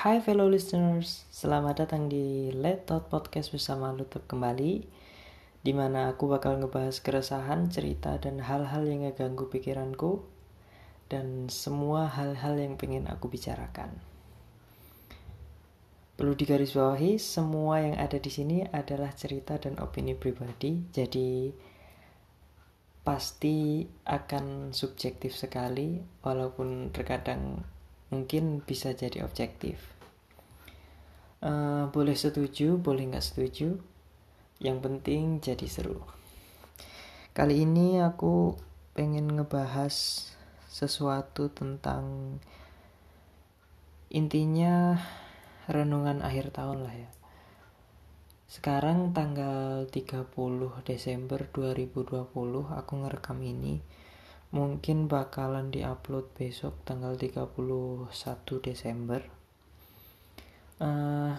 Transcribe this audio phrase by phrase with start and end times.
[0.00, 4.80] Hai fellow listeners, selamat datang di Let Talk Podcast bersama Lutut kembali
[5.60, 10.24] Di mana aku bakal ngebahas keresahan, cerita, dan hal-hal yang ngeganggu pikiranku
[11.04, 13.92] Dan semua hal-hal yang pengen aku bicarakan.
[16.16, 21.52] Perlu digarisbawahi, semua yang ada di sini adalah cerita dan opini pribadi Jadi
[23.04, 27.68] pasti akan subjektif sekali Walaupun terkadang
[28.10, 29.78] mungkin bisa jadi objektif.
[31.40, 33.80] Uh, boleh setuju, boleh nggak setuju.
[34.60, 36.04] Yang penting jadi seru.
[37.32, 38.58] Kali ini aku
[38.92, 40.26] pengen ngebahas
[40.68, 42.36] sesuatu tentang
[44.10, 45.00] intinya
[45.70, 47.10] renungan akhir tahun lah ya.
[48.50, 50.26] Sekarang tanggal 30
[50.82, 52.34] Desember 2020
[52.74, 53.78] aku ngerekam ini
[54.50, 58.10] mungkin bakalan diupload besok tanggal 31
[58.62, 59.22] Desember.
[60.80, 61.38] Uh,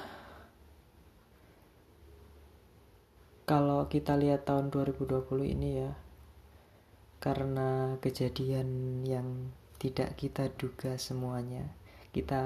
[3.51, 5.91] kalau kita lihat tahun 2020 ini ya
[7.19, 11.67] karena kejadian yang tidak kita duga semuanya
[12.15, 12.41] kita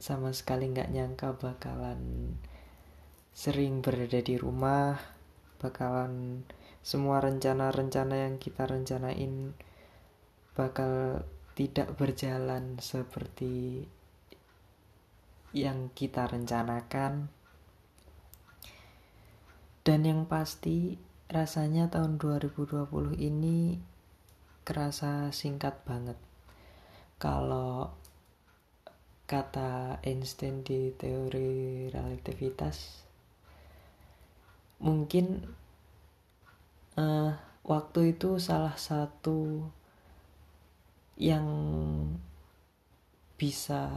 [0.00, 2.32] sama sekali nggak nyangka bakalan
[3.36, 4.96] sering berada di rumah
[5.60, 6.40] bakalan
[6.86, 9.58] semua rencana-rencana yang kita rencanain
[10.54, 11.26] bakal
[11.58, 13.82] tidak berjalan seperti
[15.50, 17.26] yang kita rencanakan.
[19.82, 20.94] Dan yang pasti
[21.26, 22.86] rasanya tahun 2020
[23.18, 23.82] ini
[24.62, 26.18] kerasa singkat banget.
[27.18, 27.98] Kalau
[29.26, 33.02] kata Einstein di teori relativitas
[34.78, 35.42] mungkin
[36.96, 39.68] uh, waktu itu salah satu
[41.16, 41.46] yang
[43.40, 43.88] bisa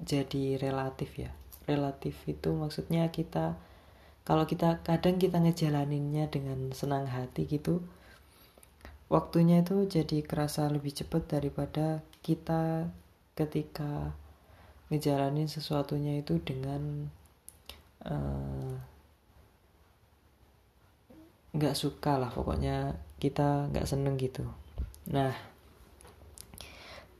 [0.00, 1.30] jadi relatif ya.
[1.68, 3.54] Relatif itu maksudnya kita
[4.24, 7.82] kalau kita kadang kita ngejalaninnya dengan senang hati gitu
[9.10, 12.86] waktunya itu jadi kerasa lebih cepat daripada kita
[13.34, 14.14] ketika
[14.86, 17.10] ngejalanin sesuatunya itu dengan
[18.06, 18.78] uh,
[21.50, 24.46] nggak suka lah pokoknya kita nggak seneng gitu.
[25.10, 25.34] Nah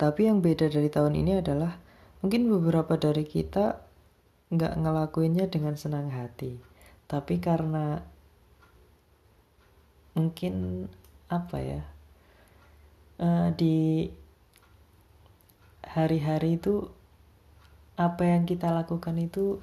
[0.01, 1.77] tapi yang beda dari tahun ini adalah
[2.25, 3.85] mungkin beberapa dari kita
[4.51, 6.57] nggak ngelakuinnya dengan senang hati
[7.05, 8.01] tapi karena
[10.17, 10.87] mungkin
[11.31, 11.83] apa ya
[13.23, 14.09] uh, di
[15.85, 16.89] hari-hari itu
[17.95, 19.61] apa yang kita lakukan itu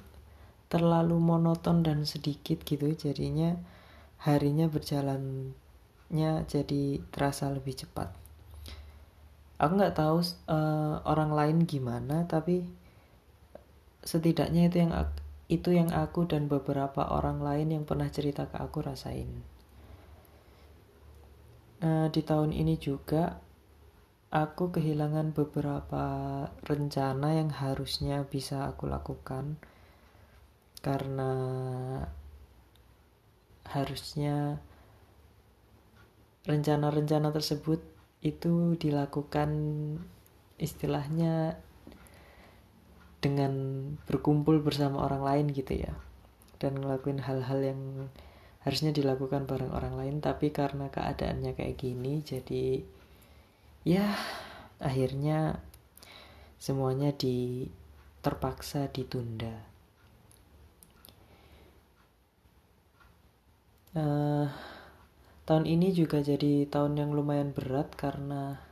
[0.70, 3.58] terlalu monoton dan sedikit gitu jadinya
[4.22, 8.10] harinya berjalannya jadi terasa lebih cepat.
[9.58, 12.62] Aku nggak tahu uh, orang lain gimana, tapi
[14.06, 15.18] setidaknya itu yang aku,
[15.50, 19.42] itu yang aku dan beberapa orang lain yang pernah cerita ke aku rasain.
[21.78, 23.38] Uh, di tahun ini juga
[24.28, 26.04] aku kehilangan beberapa
[26.66, 29.56] rencana yang harusnya bisa aku lakukan
[30.84, 31.32] karena
[33.72, 34.60] harusnya
[36.48, 37.84] rencana-rencana tersebut
[38.24, 39.50] itu dilakukan
[40.58, 41.60] istilahnya
[43.18, 43.52] dengan
[44.08, 45.92] berkumpul bersama orang lain gitu ya.
[46.58, 47.80] Dan ngelakuin hal-hal yang
[48.68, 52.82] harusnya dilakukan bareng orang lain tapi karena keadaannya kayak gini jadi
[53.86, 54.12] ya
[54.82, 55.62] akhirnya
[56.58, 57.70] semuanya di
[58.20, 59.62] terpaksa ditunda
[63.98, 64.46] uh,
[65.44, 68.62] tahun ini juga jadi tahun yang lumayan berat karena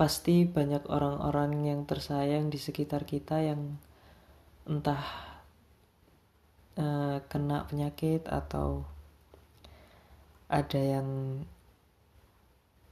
[0.00, 3.76] pasti banyak orang-orang yang tersayang di sekitar kita yang
[4.64, 5.04] entah
[6.80, 8.88] uh, kena penyakit atau
[10.48, 11.08] ada yang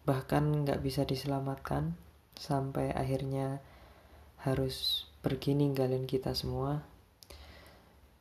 [0.05, 1.97] bahkan nggak bisa diselamatkan
[2.37, 3.61] sampai akhirnya
[4.45, 6.98] harus pergi ninggalin kita semua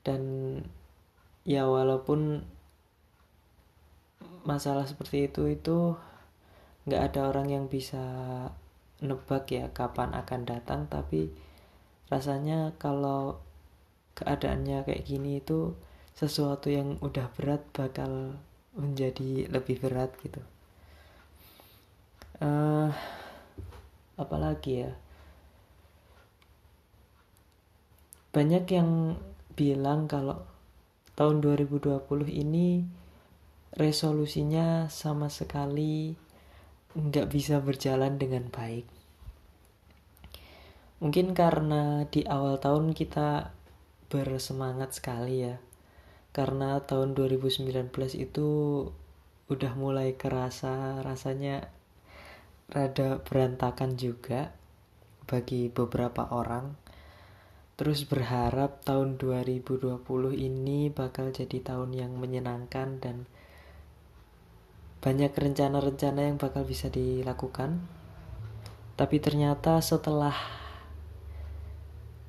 [0.08, 0.24] dan
[1.44, 2.48] ya walaupun
[4.48, 6.00] masalah seperti itu itu
[6.88, 8.00] nggak ada orang yang bisa
[9.04, 10.88] nebak ya kapan akan datang.
[10.88, 11.28] Tapi
[12.08, 13.44] rasanya kalau
[14.16, 15.76] keadaannya kayak gini itu
[16.16, 18.40] sesuatu yang udah berat bakal
[18.74, 20.40] menjadi lebih berat gitu.
[22.40, 22.90] Uh,
[24.16, 24.92] apalagi ya?
[28.32, 29.20] Banyak yang
[29.58, 30.46] bilang kalau
[31.18, 31.98] tahun 2020
[32.30, 32.86] ini
[33.74, 36.14] resolusinya sama sekali
[36.94, 38.86] nggak bisa berjalan dengan baik.
[40.98, 43.54] mungkin karena di awal tahun kita
[44.10, 45.62] bersemangat sekali ya
[46.34, 48.50] karena tahun 2019 itu
[49.48, 51.70] udah mulai kerasa rasanya
[52.74, 54.58] rada berantakan juga
[55.30, 56.74] bagi beberapa orang
[57.78, 60.02] terus berharap tahun 2020
[60.34, 63.30] ini bakal jadi tahun yang menyenangkan dan
[64.98, 67.86] banyak rencana-rencana yang bakal bisa dilakukan.
[68.98, 70.34] Tapi ternyata setelah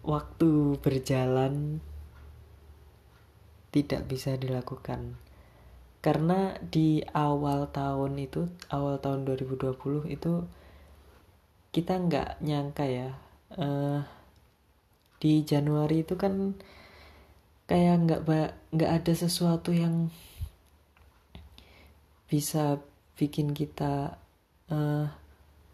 [0.04, 1.80] waktu berjalan
[3.72, 5.16] tidak bisa dilakukan.
[6.04, 10.44] Karena di awal tahun itu awal tahun 2020 itu
[11.72, 13.08] kita nggak nyangka ya
[13.56, 14.18] uh,
[15.19, 16.55] di Januari itu kan
[17.69, 18.20] kayak nggak
[18.75, 20.09] nggak ada sesuatu yang
[22.29, 22.79] bisa
[23.19, 24.20] bikin kita
[24.70, 25.06] uh,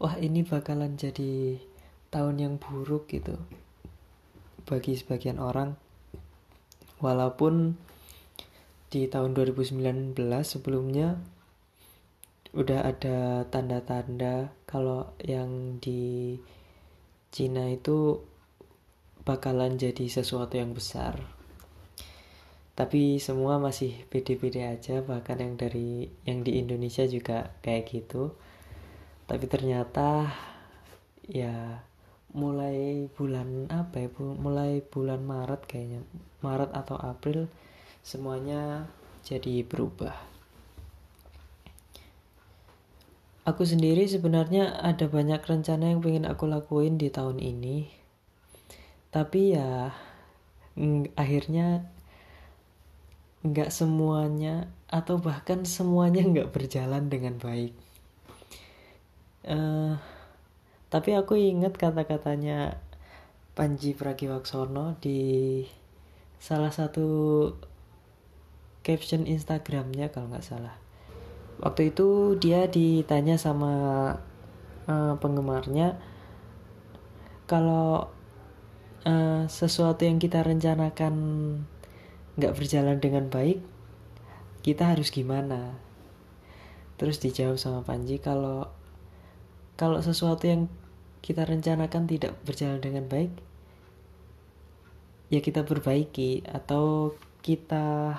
[0.00, 1.60] wah ini bakalan jadi
[2.14, 3.34] tahun yang buruk gitu
[4.64, 5.76] bagi sebagian orang.
[7.02, 7.76] Walaupun
[8.88, 10.14] di tahun 2019
[10.46, 11.18] sebelumnya
[12.54, 16.38] udah ada tanda-tanda kalau yang di
[17.34, 18.22] Cina itu
[19.24, 21.20] bakalan jadi sesuatu yang besar
[22.74, 28.34] tapi semua masih pede-pede aja bahkan yang dari yang di Indonesia juga kayak gitu
[29.24, 30.28] tapi ternyata
[31.24, 31.80] ya
[32.34, 36.02] mulai bulan apa ya mulai bulan Maret kayaknya
[36.42, 37.46] Maret atau April
[38.04, 38.90] semuanya
[39.24, 40.12] jadi berubah.
[43.44, 48.03] Aku sendiri sebenarnya ada banyak rencana yang pengen aku lakuin di tahun ini.
[49.14, 49.94] Tapi ya
[51.14, 51.86] akhirnya
[53.46, 57.70] nggak semuanya atau bahkan semuanya nggak berjalan dengan baik.
[59.46, 59.94] Uh,
[60.90, 62.80] tapi aku ingat kata-katanya
[63.54, 65.62] Panji Pragiwaksono di
[66.42, 67.06] salah satu
[68.82, 70.74] caption Instagramnya kalau nggak salah
[71.62, 73.72] waktu itu dia ditanya sama
[74.90, 75.96] uh, penggemarnya
[77.46, 78.10] kalau
[79.04, 81.14] uh, sesuatu yang kita rencanakan
[82.34, 83.62] nggak berjalan dengan baik
[84.64, 85.76] kita harus gimana?
[86.96, 88.72] Terus dijawab sama Panji kalau
[89.76, 90.72] kalau sesuatu yang
[91.20, 93.32] kita rencanakan tidak berjalan dengan baik
[95.28, 97.12] ya kita perbaiki atau
[97.44, 98.16] kita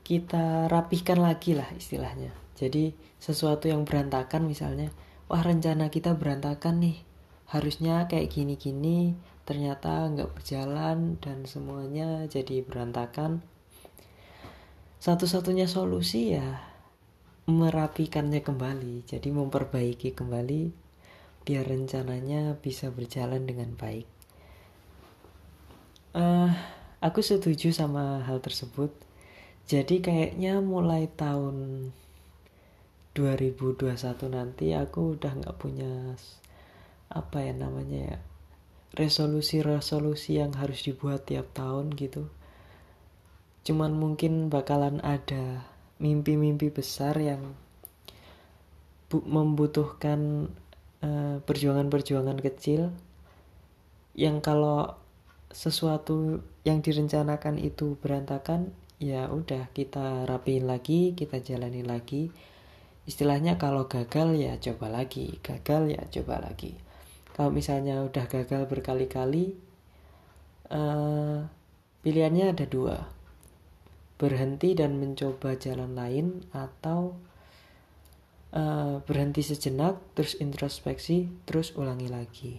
[0.00, 2.32] kita rapihkan lagi lah istilahnya.
[2.56, 4.88] Jadi sesuatu yang berantakan misalnya
[5.28, 6.98] wah rencana kita berantakan nih.
[7.48, 9.16] Harusnya kayak gini-gini
[9.48, 13.40] ternyata nggak berjalan dan semuanya jadi berantakan.
[15.00, 16.60] Satu-satunya solusi ya
[17.48, 20.68] merapikannya kembali jadi memperbaiki kembali
[21.48, 24.04] biar rencananya bisa berjalan dengan baik.
[26.12, 26.52] Uh,
[27.00, 28.92] aku setuju sama hal tersebut.
[29.64, 31.88] Jadi kayaknya mulai tahun
[33.18, 33.82] 2021
[34.30, 36.14] nanti aku udah nggak punya
[37.10, 38.18] apa ya namanya ya
[38.94, 42.30] resolusi-resolusi yang harus dibuat tiap tahun gitu.
[43.66, 45.66] Cuman mungkin bakalan ada
[45.98, 47.58] mimpi-mimpi besar yang
[49.10, 50.52] membutuhkan
[51.02, 52.92] eh, perjuangan-perjuangan uh, kecil
[54.14, 54.94] yang kalau
[55.48, 62.28] sesuatu yang direncanakan itu berantakan ya udah kita rapiin lagi kita jalani lagi
[63.08, 65.40] istilahnya kalau gagal ya coba lagi.
[65.40, 66.76] Gagal ya coba lagi.
[67.32, 69.56] Kalau misalnya udah gagal berkali-kali
[70.68, 71.48] uh,
[72.04, 73.08] pilihannya ada dua.
[74.20, 77.16] Berhenti dan mencoba jalan lain atau
[78.52, 82.54] uh, berhenti sejenak terus introspeksi terus ulangi lagi.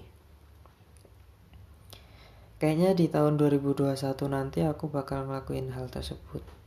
[2.59, 3.95] Kayaknya di tahun 2021
[4.27, 6.58] nanti aku bakal ngelakuin hal tersebut.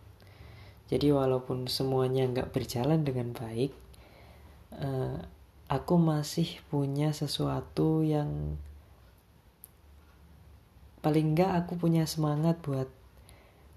[0.93, 3.73] Jadi walaupun semuanya nggak berjalan dengan baik,
[4.77, 5.25] uh,
[5.73, 8.61] aku masih punya sesuatu yang
[11.01, 12.93] paling nggak aku punya semangat buat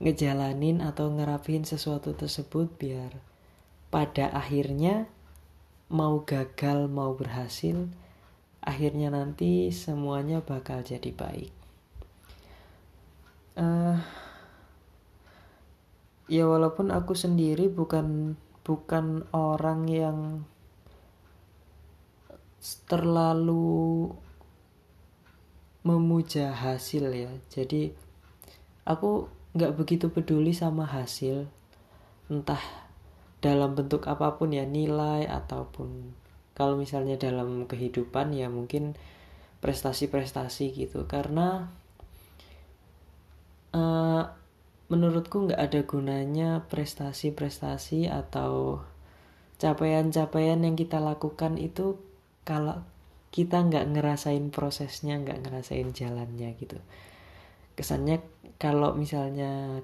[0.04, 3.16] ngejalanin atau ngerapihin sesuatu tersebut biar
[3.88, 5.08] pada akhirnya
[5.88, 7.88] mau gagal mau berhasil
[8.60, 11.54] akhirnya nanti semuanya bakal jadi baik.
[13.56, 14.04] Uh,
[16.26, 20.20] ya walaupun aku sendiri bukan bukan orang yang
[22.90, 24.10] terlalu
[25.86, 27.30] memuja hasil ya.
[27.54, 27.94] Jadi
[28.90, 31.46] aku nggak begitu peduli sama hasil
[32.26, 32.60] entah
[33.38, 36.18] dalam bentuk apa pun ya nilai ataupun
[36.58, 38.98] kalau misalnya dalam kehidupan ya mungkin
[39.62, 41.06] prestasi-prestasi gitu.
[41.06, 41.70] Karena
[43.78, 44.45] uh,
[44.86, 48.84] menurutku nggak ada gunanya prestasi-prestasi atau
[49.58, 51.98] capaian-capaian yang kita lakukan itu
[52.46, 52.86] kalau
[53.34, 56.78] kita nggak ngerasain prosesnya nggak ngerasain jalannya gitu.
[57.76, 58.22] Kesannya
[58.62, 59.84] kalau misalnya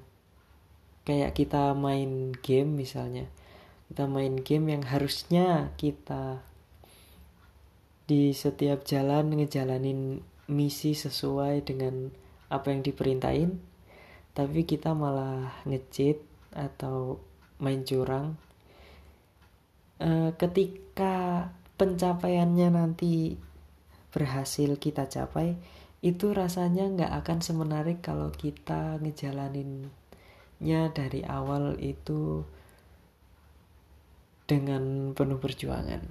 [1.04, 3.26] kayak kita main game misalnya
[3.90, 6.46] kita main game yang harusnya kita
[8.06, 12.14] di setiap jalan ngejalanin misi sesuai dengan
[12.52, 13.71] apa yang diperintahin
[14.32, 16.24] tapi kita malah ngecit
[16.56, 17.20] atau
[17.60, 18.36] main curang.
[20.02, 23.36] E, ketika pencapaiannya nanti
[24.12, 25.56] berhasil kita capai
[26.02, 32.44] itu rasanya nggak akan semenarik kalau kita ngejalaninnya dari awal itu
[34.50, 36.02] dengan penuh perjuangan.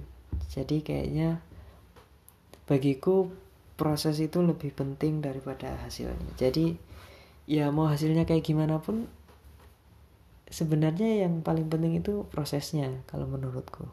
[0.49, 1.43] Jadi kayaknya
[2.65, 3.29] bagiku
[3.75, 6.39] proses itu lebih penting daripada hasilnya.
[6.39, 6.90] Jadi
[7.49, 9.09] ya mau hasilnya kayak gimana pun
[10.51, 13.87] sebenarnya yang paling penting itu prosesnya kalau menurutku.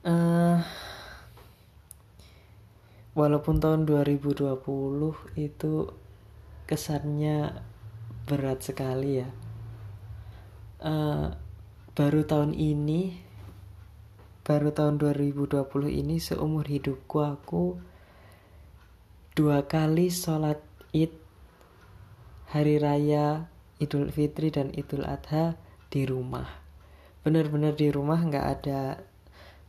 [0.00, 0.64] Uh,
[3.12, 4.56] walaupun tahun 2020
[5.36, 5.72] itu
[6.64, 7.60] kesannya
[8.24, 9.28] berat sekali ya.
[10.80, 11.36] Uh,
[11.92, 13.20] baru tahun ini
[14.40, 15.60] baru tahun 2020
[15.92, 17.76] ini seumur hidupku aku
[19.36, 21.14] dua kali sholat id
[22.50, 23.46] hari raya
[23.78, 25.54] idul fitri dan idul adha
[25.88, 26.46] di rumah.
[27.22, 28.98] Bener-bener di rumah nggak ada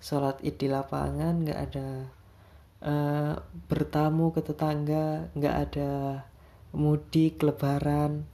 [0.02, 1.88] sholat id di lapangan nggak ada
[2.82, 3.34] uh,
[3.70, 5.92] bertamu ke tetangga nggak ada
[6.74, 8.26] mudik lebaran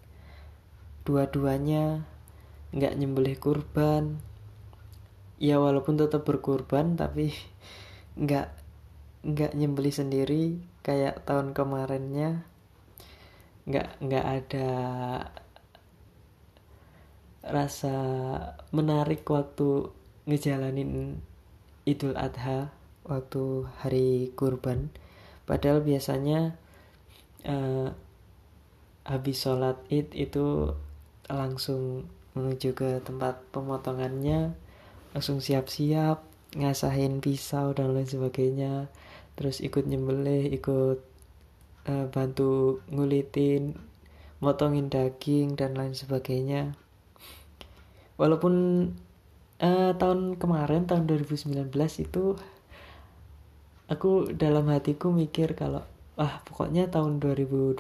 [1.03, 2.03] dua-duanya
[2.71, 4.19] nggak nyembelih kurban.
[5.37, 7.31] Ya walaupun tetap berkurban tapi
[8.19, 8.47] nggak
[9.23, 10.43] nggak nyembelih sendiri.
[10.83, 12.47] Kayak tahun kemarinnya
[13.67, 14.69] nggak nggak ada
[17.47, 17.95] rasa
[18.71, 19.91] menarik waktu
[20.27, 21.19] ngejalanin
[21.87, 22.71] Idul Adha
[23.07, 24.91] waktu hari kurban.
[25.47, 26.59] Padahal biasanya
[27.47, 27.95] uh,
[29.07, 30.75] habis sholat id itu
[31.31, 34.51] langsung menuju ke tempat pemotongannya
[35.15, 36.21] langsung siap-siap
[36.59, 38.91] ngasahin pisau dan lain sebagainya
[39.39, 40.99] terus ikut nyembelih ikut
[41.87, 43.73] uh, bantu ngulitin
[44.37, 46.77] motongin daging dan lain sebagainya.
[48.21, 48.53] Walaupun
[49.61, 52.37] uh, tahun kemarin tahun 2019 itu
[53.87, 55.81] aku dalam hatiku mikir kalau
[56.17, 57.77] ah pokoknya tahun 2020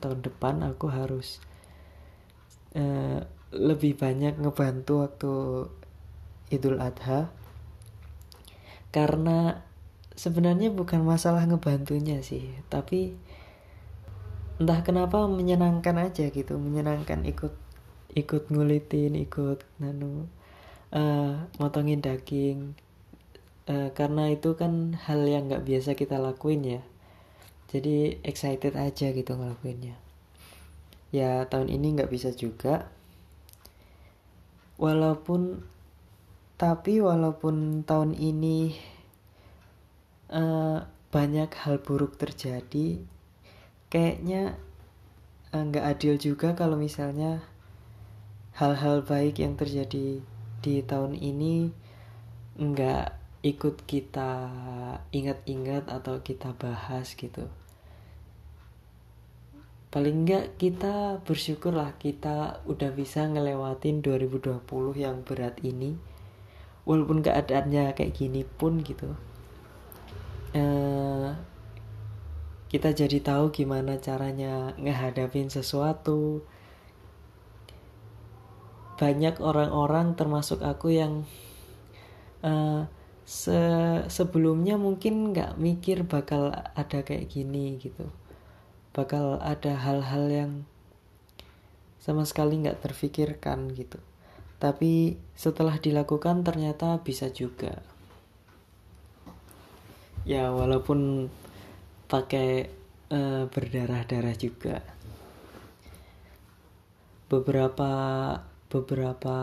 [0.00, 1.40] tahun depan aku harus
[2.76, 5.32] uh, lebih banyak ngebantu waktu
[6.50, 7.28] Idul Adha.
[8.90, 9.70] Karena
[10.20, 13.16] sebenarnya bukan masalah ngebantunya sih tapi
[14.60, 17.56] entah kenapa menyenangkan aja gitu menyenangkan ikut
[18.12, 20.28] ikut ngulitin ikut nanu
[20.94, 22.74] uh, motongin daging.
[23.70, 26.82] Uh, karena itu kan hal yang nggak biasa kita lakuin ya.
[27.70, 29.94] Jadi excited aja gitu ngelakuinnya.
[31.14, 32.90] Ya tahun ini nggak bisa juga.
[34.80, 35.62] Walaupun
[36.58, 38.74] tapi walaupun tahun ini
[40.34, 43.00] uh, banyak hal buruk terjadi
[43.90, 44.56] kayaknya
[45.50, 47.42] eh, nggak adil juga kalau misalnya
[48.56, 50.22] hal-hal baik yang terjadi
[50.60, 51.74] di tahun ini
[52.60, 54.52] nggak ikut kita
[55.16, 57.48] ingat-ingat atau kita bahas gitu.
[59.90, 64.62] Paling enggak kita bersyukurlah kita udah bisa ngelewatin 2020
[64.94, 65.98] yang berat ini
[66.86, 69.18] walaupun keadaannya kayak gini pun gitu.
[70.54, 71.34] Uh,
[72.70, 76.46] kita jadi tahu gimana caranya ngehadapin sesuatu.
[78.94, 81.26] Banyak orang-orang termasuk aku yang
[82.46, 82.86] uh,
[83.26, 83.58] se
[84.06, 88.06] sebelumnya mungkin nggak mikir bakal ada kayak gini gitu.
[88.94, 90.52] Bakal ada hal-hal yang
[91.98, 93.98] sama sekali nggak terfikirkan gitu.
[94.62, 97.82] Tapi setelah dilakukan ternyata bisa juga.
[100.22, 101.32] Ya walaupun
[102.10, 102.66] pakai
[103.14, 104.82] uh, berdarah-darah juga.
[107.30, 107.92] Beberapa
[108.66, 109.38] beberapa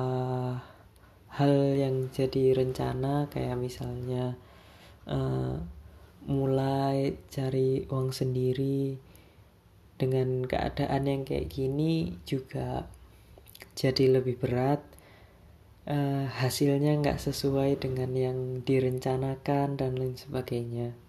[1.31, 4.35] hal yang jadi rencana kayak misalnya
[5.07, 5.55] uh,
[6.27, 8.99] mulai cari uang sendiri
[9.95, 12.91] dengan keadaan yang kayak gini juga
[13.79, 14.83] jadi lebih berat.
[15.87, 21.06] Uh, hasilnya nggak sesuai dengan yang direncanakan dan lain sebagainya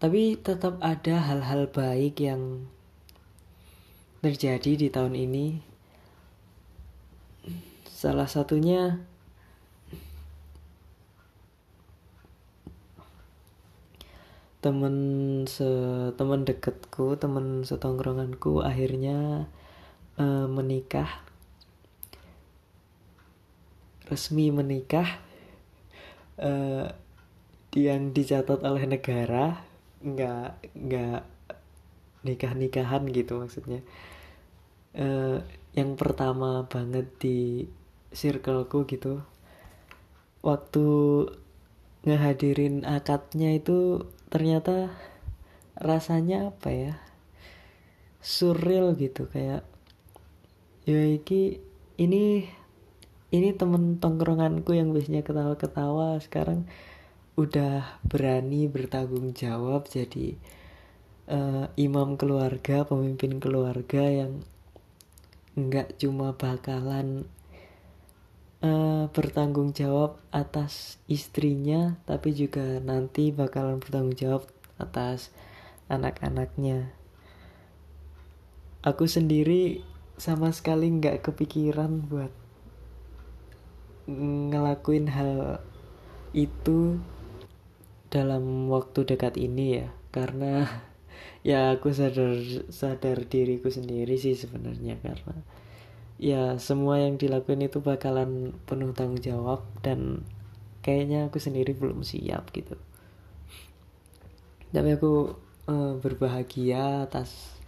[0.00, 2.64] tapi tetap ada hal-hal baik yang
[4.24, 5.60] terjadi di tahun ini.
[7.84, 9.04] Salah satunya
[14.64, 14.96] temen
[15.44, 15.68] se
[16.16, 19.52] temen deketku temen setongkronganku akhirnya
[20.16, 21.28] uh, menikah.
[24.08, 25.20] Resmi menikah
[26.40, 26.88] uh,
[27.76, 29.69] yang dicatat oleh negara
[30.00, 31.20] nggak nggak
[32.24, 33.80] nikah nikahan gitu maksudnya.
[34.90, 37.70] Uh, yang pertama banget di
[38.10, 39.22] circleku gitu
[40.42, 40.86] waktu
[42.02, 44.90] ngehadirin akadnya itu ternyata
[45.78, 46.94] rasanya apa ya
[48.18, 49.62] surreal gitu kayak
[50.88, 51.60] ya iki
[52.00, 52.48] ini
[53.30, 56.66] ini temen tongkronganku yang biasanya ketawa-ketawa sekarang
[57.38, 60.34] udah berani bertanggung jawab jadi
[61.30, 64.42] uh, imam keluarga pemimpin keluarga yang
[65.54, 67.26] nggak cuma bakalan
[68.62, 74.42] uh, bertanggung jawab atas istrinya tapi juga nanti bakalan bertanggung jawab
[74.80, 75.34] atas
[75.90, 76.94] anak-anaknya.
[78.80, 79.84] Aku sendiri
[80.16, 82.32] sama sekali nggak kepikiran buat
[84.08, 85.60] ngelakuin hal
[86.32, 86.96] itu
[88.10, 89.88] dalam waktu dekat ini ya.
[90.10, 90.66] Karena
[91.48, 92.36] ya aku sadar
[92.68, 94.98] sadar diriku sendiri sih sebenarnya.
[95.00, 95.40] Karena
[96.20, 100.26] ya semua yang dilakuin itu bakalan penuh tanggung jawab dan
[100.84, 102.76] kayaknya aku sendiri belum siap gitu.
[104.70, 105.34] Tapi aku
[105.70, 107.58] uh, berbahagia atas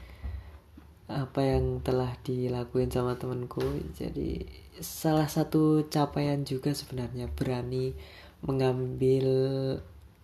[1.13, 3.61] apa yang telah dilakuin sama temenku
[3.93, 4.49] jadi
[4.81, 7.93] salah satu capaian juga sebenarnya berani
[8.41, 9.29] mengambil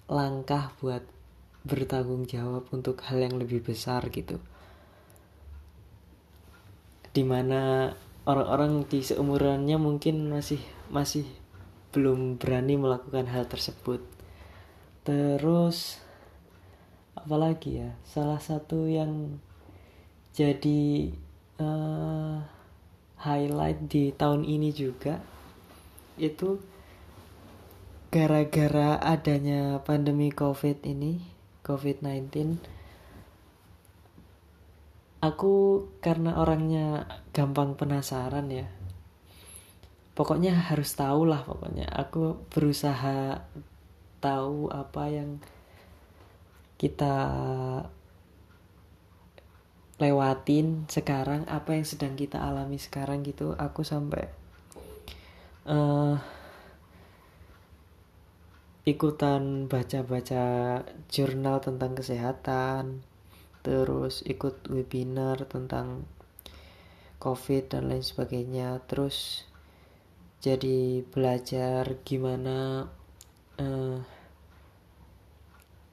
[0.09, 1.05] langkah buat
[1.69, 4.41] bertanggung jawab untuk hal yang lebih besar gitu.
[7.13, 7.93] Di mana
[8.25, 11.29] orang-orang di seumurannya mungkin masih masih
[11.93, 14.01] belum berani melakukan hal tersebut.
[15.05, 16.01] Terus
[17.13, 19.37] apalagi ya salah satu yang
[20.33, 21.13] jadi
[21.61, 22.41] uh,
[23.19, 25.19] highlight di tahun ini juga
[26.17, 26.63] itu
[28.09, 31.21] gara-gara adanya pandemi covid ini
[31.61, 32.57] covid-19
[35.19, 38.67] aku karena orangnya gampang penasaran ya.
[40.15, 41.87] Pokoknya harus tahu lah pokoknya.
[41.87, 43.47] Aku berusaha
[44.19, 45.39] tahu apa yang
[46.79, 47.15] kita
[49.99, 53.55] lewatin sekarang apa yang sedang kita alami sekarang gitu.
[53.55, 54.27] Aku sampai
[55.71, 56.19] uh,
[58.89, 60.81] ikutan baca-baca
[61.13, 63.05] jurnal tentang kesehatan
[63.61, 66.09] terus ikut webinar tentang
[67.21, 69.45] covid dan lain sebagainya terus
[70.41, 72.89] jadi belajar gimana
[73.61, 74.01] uh,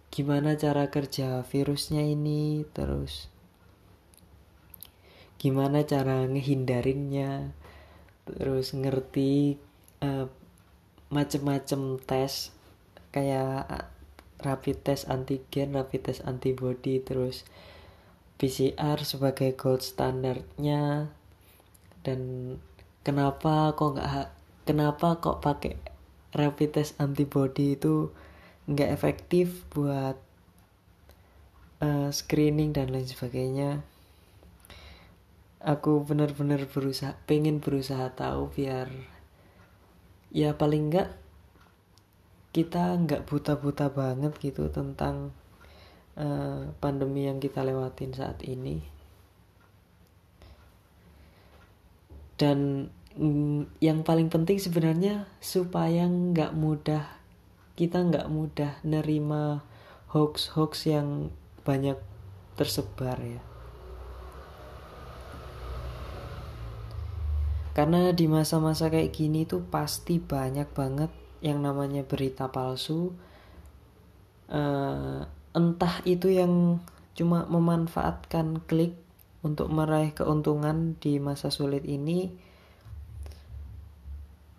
[0.07, 3.27] gimana cara kerja virusnya ini terus
[5.35, 7.51] gimana cara ngehindarinnya
[8.23, 9.59] terus ngerti
[9.99, 10.31] uh,
[11.11, 12.54] macem-macem tes
[13.15, 13.87] kayak
[14.43, 17.47] rapid test antigen, rapid test antibody, terus
[18.35, 21.07] PCR sebagai gold standarnya
[22.03, 22.19] dan
[23.07, 24.27] kenapa kok nggak
[24.67, 25.79] kenapa kok pakai
[26.35, 28.11] rapid test antibody itu
[28.67, 30.19] nggak efektif buat
[31.79, 33.87] uh, screening dan lain sebagainya.
[35.65, 38.91] Aku benar-benar berusaha pengen berusaha tahu biar
[40.35, 41.24] ya paling nggak
[42.55, 45.35] kita nggak buta-buta banget gitu tentang
[46.15, 48.79] uh, pandemi yang kita lewatin saat ini.
[52.39, 52.87] Dan
[53.19, 57.03] mm, yang paling penting sebenarnya supaya nggak mudah
[57.75, 59.59] kita nggak mudah nerima
[60.15, 61.35] hoax-hoax yang
[61.67, 61.99] banyak
[62.55, 63.43] tersebar ya.
[67.75, 73.13] Karena di masa-masa kayak gini tuh pasti banyak banget yang namanya berita palsu
[74.49, 75.21] uh,
[75.53, 76.81] entah itu yang
[77.13, 78.97] cuma memanfaatkan klik
[79.45, 82.33] untuk meraih keuntungan di masa sulit ini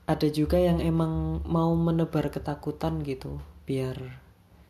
[0.07, 4.23] ada juga yang emang mau menebar ketakutan gitu biar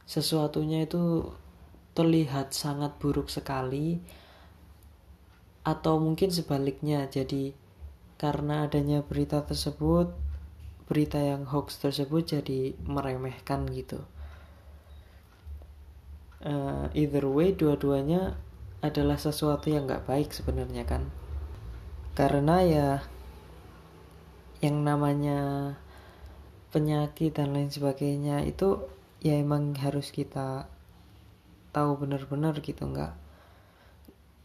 [0.08, 1.28] sesuatunya itu
[1.92, 4.00] terlihat sangat buruk sekali
[5.66, 7.10] atau mungkin sebaliknya.
[7.10, 7.52] Jadi
[8.16, 10.14] karena adanya berita tersebut
[10.86, 14.06] berita yang hoax tersebut jadi meremehkan gitu.
[16.46, 18.38] Uh, either way dua-duanya
[18.78, 21.10] adalah sesuatu yang nggak baik sebenarnya kan.
[22.14, 22.88] Karena ya
[24.62, 25.74] yang namanya
[26.70, 28.86] penyakit dan lain sebagainya itu
[29.20, 30.70] ya emang harus kita
[31.74, 32.86] tahu benar-benar gitu.
[32.86, 33.18] Nggak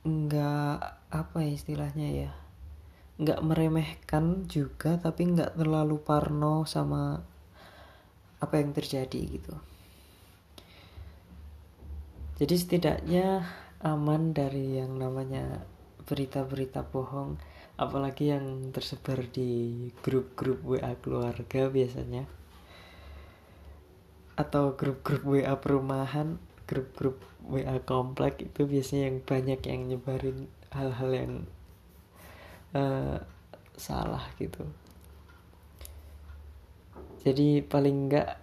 [0.02, 0.78] nggak
[1.14, 2.32] apa ya istilahnya ya
[3.22, 7.22] nggak meremehkan juga tapi nggak terlalu parno sama
[8.42, 9.54] apa yang terjadi gitu.
[12.42, 13.46] Jadi setidaknya
[13.86, 15.62] aman dari yang namanya
[16.10, 17.38] berita-berita bohong
[17.78, 22.26] apalagi yang tersebar di grup-grup WA keluarga biasanya
[24.38, 31.34] atau grup-grup WA perumahan grup-grup WA komplek itu biasanya yang banyak yang nyebarin hal-hal yang
[32.76, 33.18] uh,
[33.76, 34.64] salah gitu.
[37.22, 38.38] Jadi paling enggak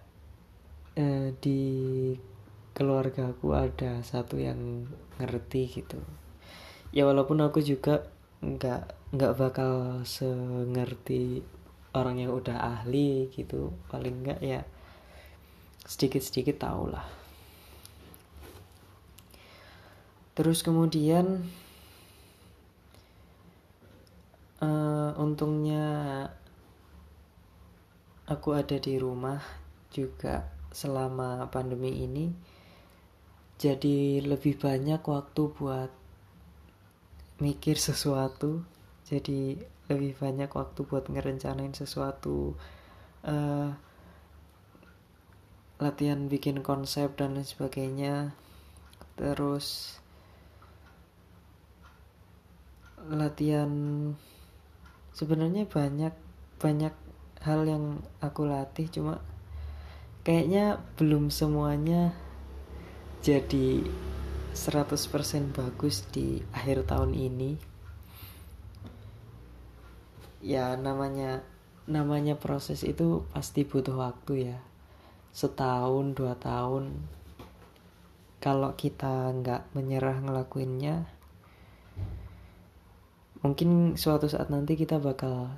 [0.99, 1.61] uh, di
[2.75, 4.87] keluarga aku ada satu yang
[5.19, 5.99] ngerti gitu.
[6.95, 8.07] Ya walaupun aku juga
[8.39, 11.43] nggak nggak bakal sengerti
[11.91, 13.75] orang yang udah ahli gitu.
[13.91, 14.63] Paling enggak ya
[15.83, 17.07] sedikit sedikit tau lah.
[20.39, 21.51] Terus kemudian
[24.63, 25.87] uh, untungnya
[28.29, 29.41] aku ada di rumah
[29.89, 32.27] juga selama pandemi ini.
[33.59, 35.91] Jadi lebih banyak waktu buat
[37.43, 38.63] mikir sesuatu.
[39.09, 42.55] Jadi lebih banyak waktu buat ngerencanain sesuatu.
[43.25, 43.75] Uh,
[45.79, 48.35] latihan bikin konsep dan lain sebagainya.
[49.19, 49.99] Terus
[53.09, 53.71] latihan
[55.19, 56.15] sebenarnya banyak
[56.63, 56.95] banyak
[57.43, 59.19] hal yang aku latih cuma
[60.23, 62.15] kayaknya belum semuanya
[63.19, 63.83] jadi
[64.55, 67.59] 100% bagus di akhir tahun ini.
[70.39, 71.43] Ya namanya
[71.91, 74.59] namanya proses itu pasti butuh waktu ya.
[75.35, 76.95] Setahun dua tahun.
[78.39, 81.18] Kalau kita nggak menyerah ngelakuinnya
[83.43, 85.55] mungkin suatu saat nanti kita bakal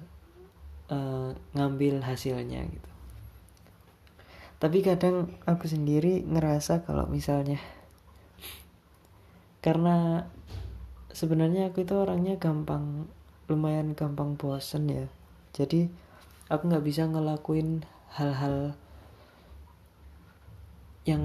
[0.92, 2.90] uh, ngambil hasilnya gitu.
[4.60, 7.56] Tapi kadang aku sendiri ngerasa kalau misalnya
[9.64, 10.28] karena
[11.12, 13.08] sebenarnya aku itu orangnya gampang
[13.48, 15.06] lumayan gampang bosen ya.
[15.56, 15.88] Jadi
[16.52, 17.88] aku nggak bisa ngelakuin
[18.20, 18.76] hal-hal
[21.08, 21.24] yang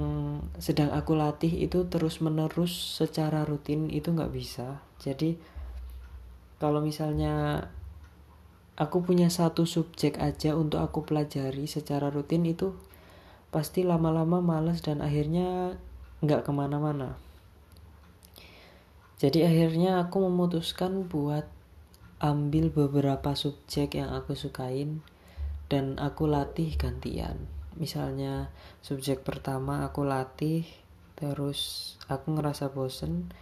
[0.56, 4.80] sedang aku latih itu terus menerus secara rutin itu nggak bisa.
[4.96, 5.36] Jadi
[6.56, 7.66] kalau misalnya
[8.76, 12.76] aku punya satu subjek aja untuk aku pelajari secara rutin itu
[13.48, 15.80] pasti lama-lama males dan akhirnya
[16.20, 17.16] nggak ke mana-mana.
[19.16, 21.48] Jadi akhirnya aku memutuskan buat
[22.20, 25.00] ambil beberapa subjek yang aku sukain
[25.72, 27.48] dan aku latih gantian.
[27.76, 28.52] Misalnya
[28.84, 30.68] subjek pertama aku latih
[31.16, 33.32] terus aku ngerasa bosen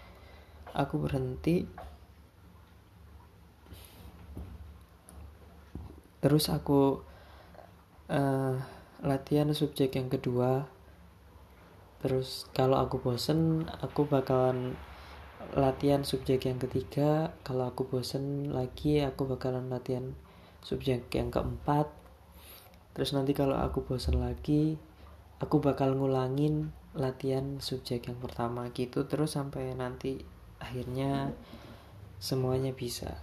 [0.78, 1.66] aku berhenti
[6.24, 7.04] terus aku
[8.08, 8.56] uh,
[9.04, 10.64] latihan subjek yang kedua.
[12.00, 14.72] Terus kalau aku bosen aku bakalan
[15.52, 17.36] latihan subjek yang ketiga.
[17.44, 20.16] Kalau aku bosen lagi aku bakalan latihan
[20.64, 21.92] subjek yang keempat.
[22.96, 24.80] Terus nanti kalau aku bosen lagi
[25.44, 29.04] aku bakal ngulangin latihan subjek yang pertama gitu.
[29.04, 30.24] Terus sampai nanti
[30.56, 31.36] akhirnya
[32.16, 33.20] semuanya bisa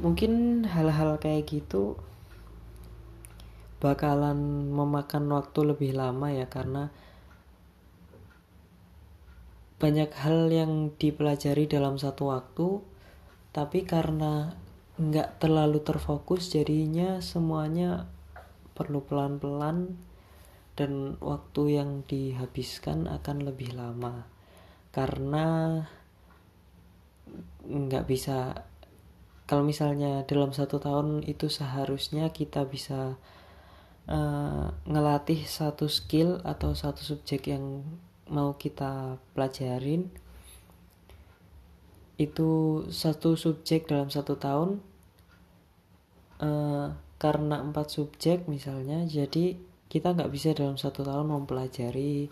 [0.00, 2.00] mungkin hal-hal kayak gitu
[3.80, 6.92] bakalan memakan waktu lebih lama ya karena
[9.80, 12.84] banyak hal yang dipelajari dalam satu waktu
[13.56, 14.52] tapi karena
[15.00, 18.04] nggak terlalu terfokus jadinya semuanya
[18.76, 19.96] perlu pelan-pelan
[20.80, 24.24] dan waktu yang dihabiskan akan lebih lama.
[24.88, 25.76] Karena
[27.68, 28.64] nggak bisa
[29.50, 33.18] kalau misalnya dalam satu tahun itu seharusnya kita bisa
[34.06, 37.82] uh, ngelatih satu skill atau satu subjek yang
[38.30, 40.06] mau kita pelajarin
[42.14, 44.78] itu satu subjek dalam satu tahun
[46.38, 49.58] uh, karena empat subjek misalnya jadi
[49.90, 52.30] kita nggak bisa dalam satu tahun mempelajari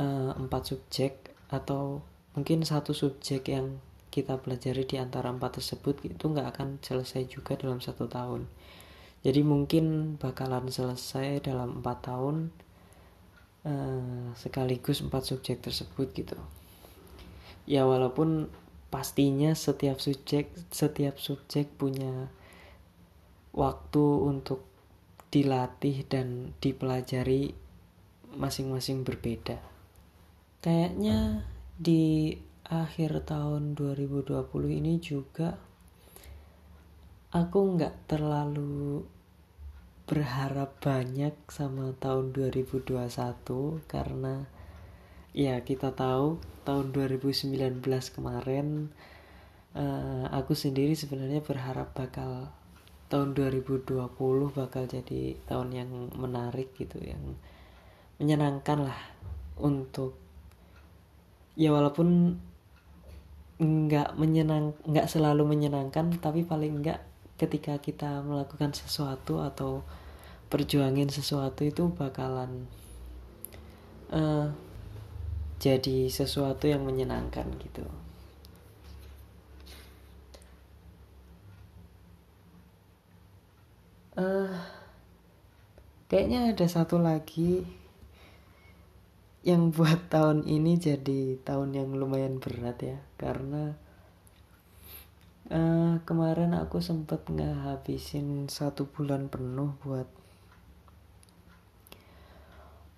[0.00, 2.00] uh, empat subjek atau
[2.32, 3.76] mungkin satu subjek yang
[4.10, 8.48] kita pelajari di antara empat tersebut itu nggak akan selesai juga dalam satu tahun.
[9.26, 12.54] Jadi mungkin bakalan selesai dalam empat tahun
[13.66, 16.38] uh, sekaligus empat subjek tersebut gitu.
[17.66, 18.46] Ya walaupun
[18.86, 22.30] pastinya setiap subjek setiap subjek punya
[23.50, 24.62] waktu untuk
[25.34, 27.52] dilatih dan dipelajari
[28.36, 29.58] masing-masing berbeda.
[30.62, 31.42] Kayaknya
[31.76, 34.42] di akhir tahun 2020
[34.74, 35.54] ini juga
[37.30, 39.06] aku nggak terlalu
[40.06, 43.06] berharap banyak sama tahun 2021
[43.90, 44.46] karena
[45.34, 47.82] ya kita tahu tahun 2019
[48.14, 48.90] kemarin
[49.74, 52.50] uh, aku sendiri sebenarnya berharap bakal
[53.06, 53.94] tahun 2020
[54.54, 57.38] bakal jadi tahun yang menarik gitu yang
[58.18, 59.00] menyenangkan lah
[59.58, 60.18] untuk
[61.54, 62.38] ya walaupun
[63.56, 67.00] nggak menyenang nggak selalu menyenangkan tapi paling nggak
[67.40, 69.80] ketika kita melakukan sesuatu atau
[70.52, 72.68] perjuangin sesuatu itu bakalan
[74.12, 74.52] uh,
[75.56, 77.84] jadi sesuatu yang menyenangkan gitu.
[84.16, 84.48] Uh,
[86.08, 87.68] kayaknya ada satu lagi
[89.46, 92.98] yang buat tahun ini jadi tahun yang lumayan berat ya.
[93.14, 93.78] Karena
[95.54, 100.10] uh, kemarin aku sempet ngehabisin satu bulan penuh buat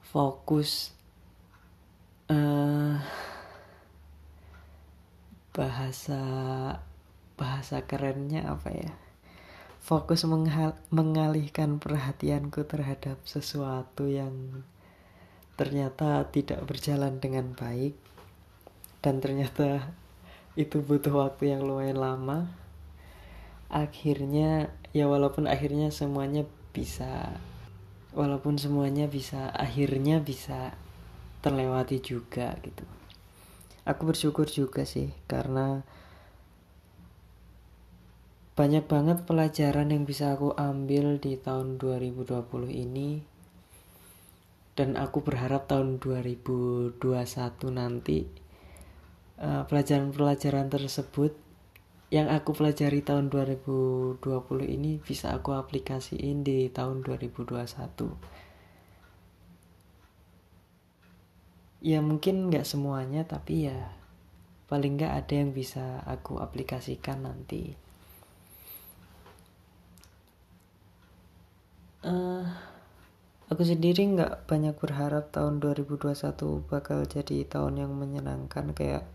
[0.09, 0.97] fokus
[2.33, 2.97] uh,
[5.53, 6.23] bahasa
[7.37, 8.93] bahasa kerennya apa ya?
[9.79, 10.25] Fokus
[10.93, 14.65] mengalihkan perhatianku terhadap sesuatu yang
[15.59, 17.99] ternyata tidak berjalan dengan baik
[19.03, 19.91] dan ternyata
[20.55, 22.49] itu butuh waktu yang lumayan lama
[23.69, 27.37] akhirnya ya walaupun akhirnya semuanya bisa
[28.17, 30.73] walaupun semuanya bisa akhirnya bisa
[31.45, 32.85] terlewati juga gitu.
[33.85, 35.85] Aku bersyukur juga sih karena
[38.59, 42.43] banyak banget pelajaran yang bisa aku ambil di tahun 2020
[42.75, 43.23] ini
[44.79, 47.03] dan aku berharap tahun 2021
[47.75, 48.47] nanti
[49.39, 51.31] Eh, pelajaran-pelajaran uh, tersebut
[52.11, 54.19] yang aku pelajari tahun 2020
[54.67, 57.55] ini bisa aku aplikasiin di tahun 2021
[61.87, 63.95] ya mungkin nggak semuanya tapi ya
[64.67, 67.79] paling nggak ada yang bisa aku aplikasikan nanti.
[72.03, 72.43] Uh,
[73.49, 76.13] Aku sendiri nggak banyak berharap tahun 2021
[76.69, 79.09] bakal jadi tahun yang menyenangkan kayak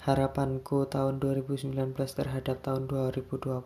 [0.00, 3.60] harapanku tahun 2019 terhadap tahun 2020.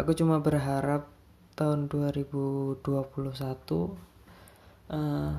[0.00, 1.12] Aku cuma berharap
[1.52, 2.80] tahun 2021
[4.88, 5.32] uh,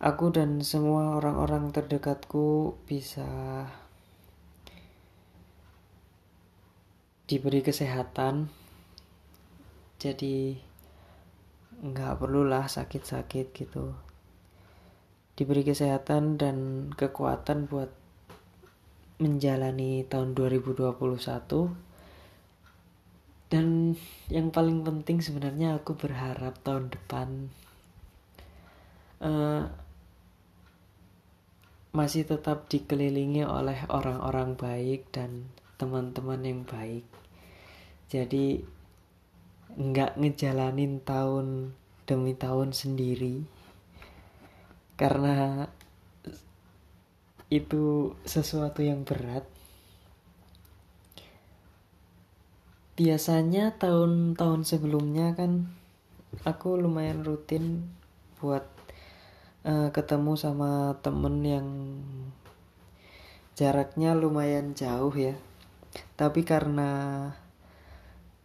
[0.00, 3.68] aku dan semua orang-orang terdekatku bisa
[7.28, 8.48] diberi kesehatan.
[10.00, 10.71] Jadi
[11.82, 13.92] nggak perlulah sakit-sakit gitu.
[15.34, 17.90] Diberi kesehatan dan kekuatan buat
[19.18, 21.92] menjalani tahun 2021
[23.52, 23.92] dan
[24.32, 27.52] yang paling penting sebenarnya aku berharap tahun depan
[29.20, 29.68] uh,
[31.92, 37.04] masih tetap dikelilingi oleh orang-orang baik dan teman-teman yang baik.
[38.08, 38.64] Jadi
[39.76, 43.44] nggak ngejalanin tahun demi tahun sendiri.
[44.96, 45.66] Karena
[47.52, 49.44] itu sesuatu yang berat.
[52.96, 55.68] Biasanya tahun-tahun sebelumnya kan
[56.48, 57.92] aku lumayan rutin
[58.40, 58.64] buat
[59.68, 61.68] uh, ketemu sama temen yang
[63.52, 65.36] jaraknya lumayan jauh ya.
[66.16, 66.90] Tapi karena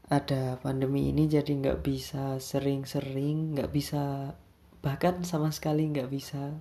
[0.08, 4.34] ada pandemi ini jadi nggak bisa sering-sering nggak bisa
[4.80, 6.56] bahkan sama sekali nggak bisa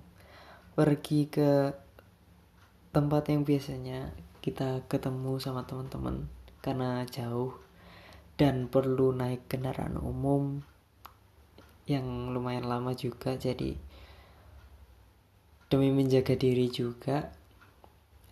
[0.75, 1.71] pergi ke
[2.91, 4.11] tempat yang biasanya
[4.43, 6.27] kita ketemu sama teman-teman
[6.59, 7.55] karena jauh
[8.37, 10.61] dan perlu naik kendaraan umum
[11.89, 13.33] yang lumayan lama juga.
[13.39, 13.73] Jadi
[15.67, 17.33] demi menjaga diri juga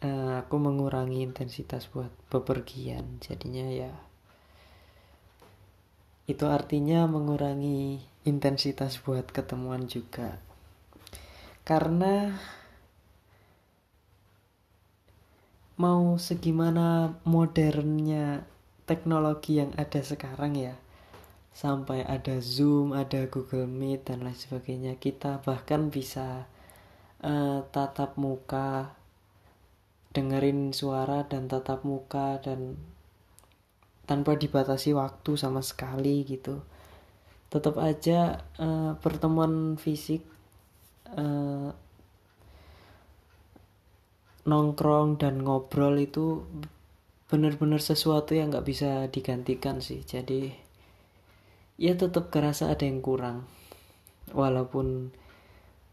[0.05, 3.17] uh, aku mengurangi intensitas buat bepergian.
[3.17, 3.91] Jadinya ya
[6.25, 10.41] itu artinya mengurangi intensitas buat ketemuan juga.
[11.65, 12.33] Karena
[15.75, 18.47] mau segimana modernnya
[18.87, 20.75] teknologi yang ada sekarang ya
[21.55, 26.47] sampai ada Zoom, ada Google Meet dan lain sebagainya kita bahkan bisa
[27.23, 28.91] uh, tatap muka
[30.11, 32.79] dengerin suara dan tatap muka dan
[34.05, 36.61] tanpa dibatasi waktu sama sekali gitu.
[37.49, 40.21] Tetap aja uh, pertemuan fisik
[41.13, 41.73] uh,
[44.45, 46.45] nongkrong dan ngobrol itu
[47.25, 50.05] benar-benar sesuatu yang nggak bisa digantikan sih.
[50.05, 50.53] Jadi
[51.81, 53.49] ya tetap kerasa ada yang kurang.
[54.33, 55.13] Walaupun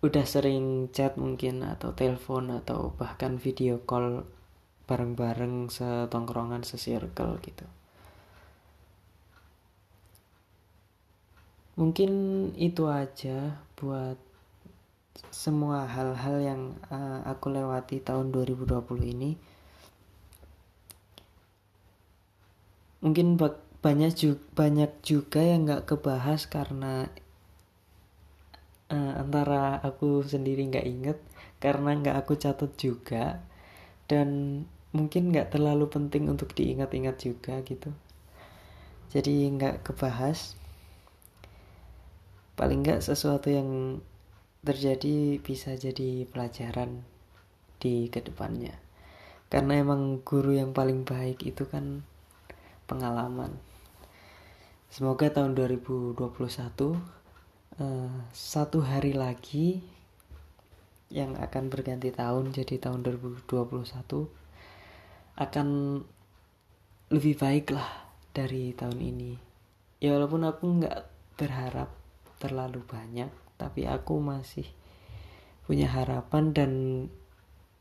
[0.03, 4.27] udah sering chat mungkin atau telepon atau bahkan video call
[4.91, 7.65] bareng-bareng setongkrongan sesirkel gitu
[11.73, 12.13] mungkin
[12.61, 14.21] itu aja buat
[15.33, 19.31] semua hal-hal yang uh, aku lewati tahun 2020 ini.
[23.03, 23.35] Mungkin
[23.83, 27.11] banyak juga, banyak juga yang nggak kebahas karena
[28.93, 31.19] uh, antara aku sendiri nggak inget
[31.59, 33.43] karena nggak aku catat juga
[34.07, 37.91] dan mungkin nggak terlalu penting untuk diingat-ingat juga gitu.
[39.11, 40.62] Jadi nggak kebahas
[42.55, 44.01] paling nggak sesuatu yang
[44.63, 47.03] terjadi bisa jadi pelajaran
[47.83, 48.79] di ke depannya.
[49.51, 52.07] Karena emang guru yang paling baik itu kan
[52.87, 53.59] pengalaman.
[54.93, 56.97] Semoga tahun 2021 uh,
[57.81, 59.81] eh, satu hari lagi
[61.13, 63.45] yang akan berganti tahun jadi tahun 2021
[65.37, 65.69] akan
[67.13, 67.89] lebih baik lah
[68.33, 69.33] dari tahun ini.
[70.01, 70.99] Ya walaupun aku nggak
[71.37, 72.02] berharap
[72.43, 74.67] terlalu banyak tapi aku masih
[75.63, 76.73] punya harapan dan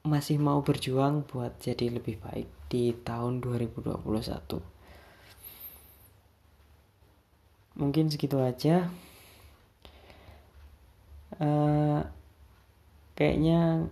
[0.05, 4.05] masih mau berjuang buat jadi lebih baik di tahun 2021
[7.75, 8.91] mungkin segitu aja.
[11.41, 12.03] Uh,
[13.15, 13.87] kayaknya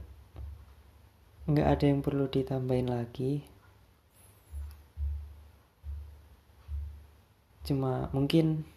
[1.50, 3.42] nggak ada yang perlu ditambahin lagi.
[7.64, 8.68] Cuma mungkin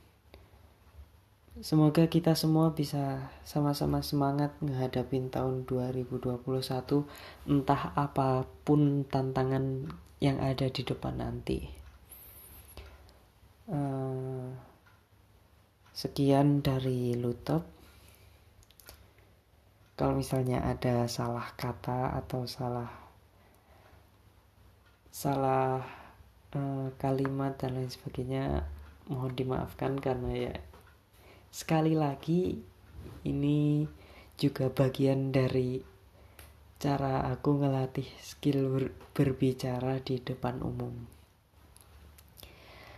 [1.61, 6.49] Semoga kita semua bisa sama-sama semangat menghadapi tahun 2021
[7.45, 9.85] entah apa pun tantangan
[10.17, 11.69] yang ada di depan nanti.
[13.69, 14.49] Uh,
[15.93, 17.69] sekian dari Lutop.
[19.93, 22.89] Kalau misalnya ada salah kata atau salah
[25.13, 25.85] salah
[26.57, 28.65] uh, kalimat dan lain sebagainya
[29.13, 30.72] mohon dimaafkan karena ya
[31.53, 32.57] sekali lagi
[33.29, 33.85] ini
[34.41, 35.79] juga bagian dari
[36.83, 40.91] cara aku ngelatih skill berbicara di depan umum.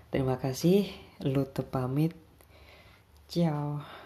[0.09, 0.89] Terima kasih,
[1.27, 2.15] lu pamit.
[3.29, 4.04] Ciao.